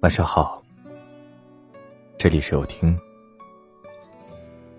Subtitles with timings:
[0.00, 0.62] 晚上好，
[2.18, 2.96] 这里是有听，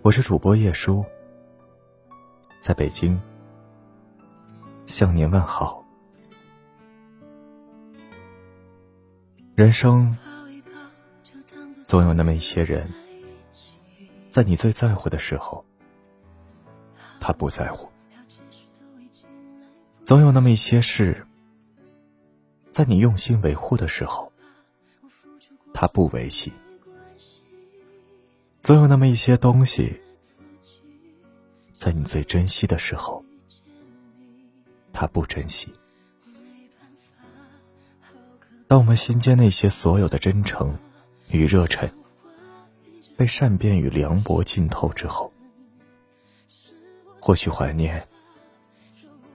[0.03, 1.03] 我是主播叶舒，
[2.59, 3.19] 在北京。
[4.85, 5.83] 向您问好。
[9.55, 10.15] 人生
[11.83, 12.87] 总有那么一些人，
[14.29, 15.65] 在你最在乎的时候，
[17.19, 17.89] 他不在乎；
[20.05, 21.25] 总有那么一些事，
[22.69, 24.26] 在你用心维护的时候，
[25.79, 26.51] 他不维系；
[28.63, 30.01] 总有那么一些东西，
[31.71, 33.23] 在你最珍惜的时候，
[34.91, 35.71] 他不珍惜。
[38.67, 40.75] 当我们心间那些所有的真诚
[41.29, 41.87] 与热忱，
[43.15, 45.31] 被善变与凉薄浸透之后，
[47.21, 48.03] 或许怀念，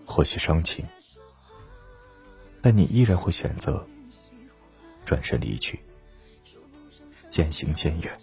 [0.05, 0.85] 或许伤情，
[2.61, 3.87] 但你依然会选择
[5.05, 5.81] 转身离去，
[7.33, 8.19] 渐行渐远。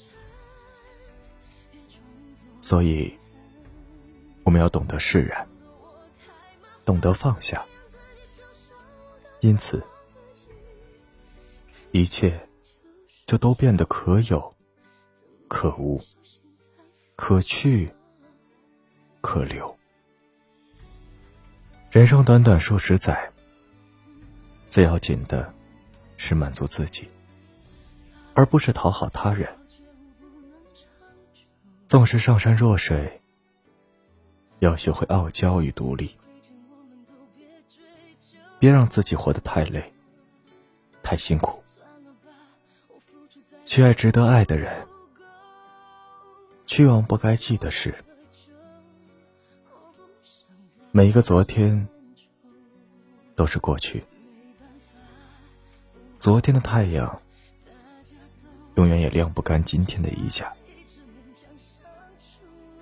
[2.62, 3.12] 所以，
[4.44, 5.48] 我们要懂得释然，
[6.86, 7.66] 懂得放下。
[9.40, 9.84] 因此。
[11.92, 12.40] 一切，
[13.26, 14.56] 就都变得可有、
[15.48, 16.00] 可无、
[17.16, 17.92] 可去、
[19.22, 19.76] 可留。
[21.90, 23.32] 人生短短数十载，
[24.70, 25.52] 最要紧的
[26.16, 27.10] 是满足自己，
[28.40, 29.54] 而不是讨好他人。
[31.88, 33.22] 纵使上善若水，
[34.60, 36.18] 要学会傲娇与独立，
[38.58, 39.92] 别让自己活得太累、
[41.04, 41.62] 太辛苦。
[43.66, 44.88] 去爱值得爱的人，
[46.66, 47.94] 去忘不该记的事。
[50.92, 51.90] 每一个昨天
[53.36, 54.06] 都是过去，
[56.18, 57.22] 昨天的太阳
[58.80, 60.54] 永远也晾不干今天的衣架。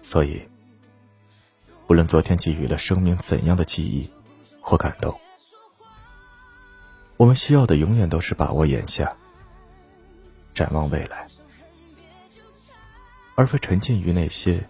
[0.04, 0.48] 所以，
[1.88, 4.08] 无论昨天给予了生命怎样的记忆
[4.62, 5.20] 或感动，
[7.18, 9.18] 我们需要的永远都是把握眼下。
[10.54, 11.28] 展望未来，
[13.34, 14.68] 而非沉浸于那些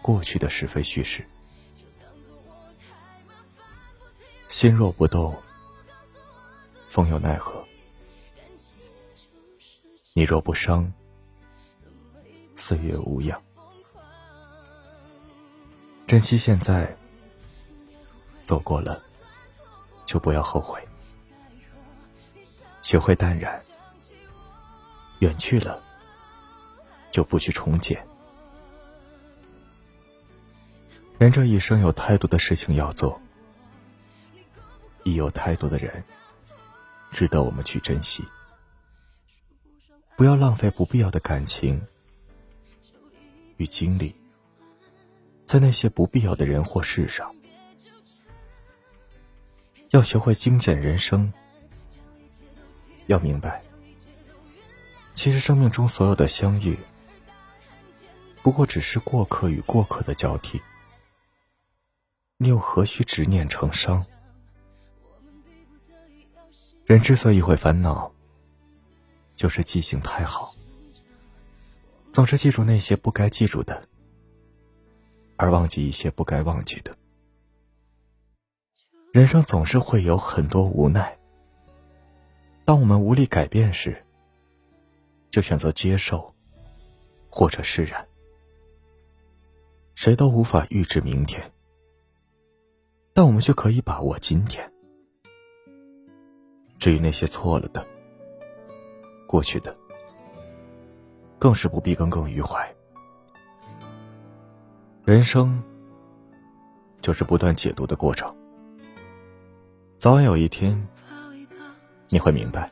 [0.00, 1.26] 过去的是非叙事。
[4.48, 5.36] 心若不动，
[6.88, 7.59] 风又奈何？
[10.12, 10.92] 你若不伤，
[12.56, 13.40] 岁月无恙。
[16.04, 16.96] 珍惜现在，
[18.42, 19.00] 走过了
[20.04, 20.84] 就不要后悔，
[22.82, 23.60] 学会淡然。
[25.20, 25.80] 远去了，
[27.12, 28.04] 就不去重建。
[31.18, 33.20] 人这一生有太多的事情要做，
[35.04, 36.02] 亦有太多的人
[37.12, 38.24] 值得我们去珍惜。
[40.20, 41.80] 不要浪费不必要的感情
[43.56, 44.14] 与精力，
[45.46, 47.34] 在那些不必要的人或事上。
[49.88, 51.32] 要学会精简人生，
[53.06, 53.62] 要明白。
[55.14, 56.76] 其实，生命中所有的相遇，
[58.42, 60.60] 不过只是过客与过客的交替。
[62.36, 64.04] 你又何须执念成伤？
[66.84, 68.12] 人之所以会烦恼，
[69.40, 70.54] 就是记性太好，
[72.12, 73.88] 总是记住那些不该记住的，
[75.38, 76.94] 而忘记一些不该忘记的。
[79.14, 81.18] 人生总是会有很多无奈，
[82.66, 84.04] 当我们无力改变时。
[85.28, 86.34] 就选择接受，
[87.30, 88.06] 或者释然。
[89.94, 91.50] 谁都无法预知明天，
[93.14, 94.70] 但我们却可以把握今天。
[96.78, 97.86] 至于那些错了的、
[99.30, 99.72] 过去的，
[101.38, 102.68] 更是不必耿耿于怀。
[105.04, 105.62] 人生
[107.00, 108.34] 就是不断解读的过程，
[109.94, 110.76] 早晚有一天，
[112.08, 112.68] 你会明白。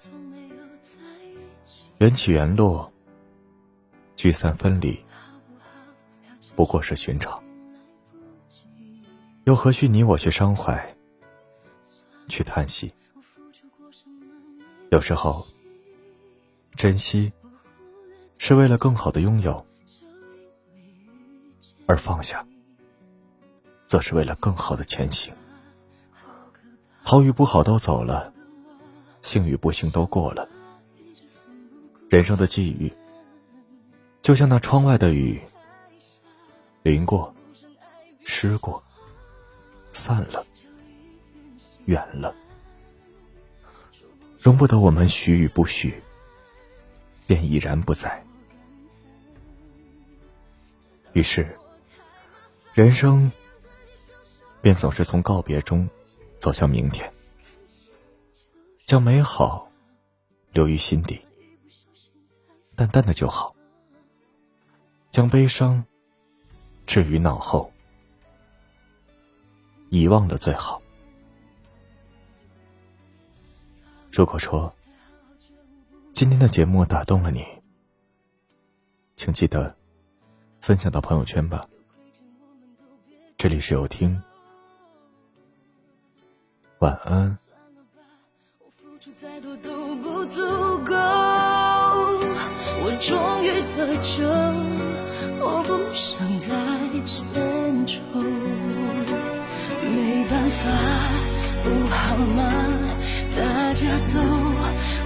[1.99, 2.93] 缘起缘落，
[4.16, 4.99] 聚散分离，
[6.56, 7.40] 不过是寻常。
[9.44, 10.96] 又何须你我去伤怀，
[12.26, 12.93] 去叹息？
[14.90, 15.46] 有时候，
[16.78, 17.32] 珍惜
[18.38, 19.66] 是为了更好的拥有，
[21.86, 22.46] 而放下，
[23.84, 25.34] 则是为了更好的前行。
[27.02, 28.32] 好与不好都走了，
[29.22, 30.48] 幸与不幸都过了。
[32.08, 32.92] 人生的际遇，
[34.22, 35.40] 就像那窗外的雨，
[36.84, 37.34] 淋过，
[38.22, 38.80] 湿过，
[39.92, 40.46] 散了，
[41.86, 42.32] 远了。
[44.38, 46.00] 容不得我们许与不许，
[47.28, 48.25] 便已然不在。
[51.12, 51.46] 于是，
[52.72, 53.30] 人生
[54.62, 55.86] 便总是从告别中
[56.38, 57.12] 走向明天，
[58.86, 59.70] 将美好
[60.52, 61.20] 留于心底，
[62.75, 63.54] 淡淡的就好；
[65.10, 65.84] 将悲伤
[66.86, 67.70] 置于脑后，
[69.90, 70.80] 遗忘的最好。
[74.10, 74.75] 如果说
[76.19, 77.47] 今天的节目打动了你，
[79.15, 79.73] 请记得。
[80.61, 81.65] 分享到朋友圈吧。
[83.37, 84.20] 这里是有听，
[86.81, 87.38] 晚安。
[89.15, 90.43] 再多都不足
[90.85, 90.93] 够
[92.82, 94.26] 我终于得救，
[95.38, 96.49] 我不想再
[97.06, 98.03] 献丑。
[99.85, 100.67] 没办法，
[101.62, 102.50] 不好吗？
[103.37, 104.19] 大家都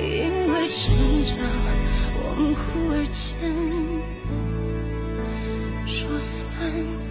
[0.00, 0.94] 因为成
[1.24, 1.36] 长，
[2.16, 2.60] 我们忽
[2.90, 3.20] 而间。
[5.86, 7.09] 说散。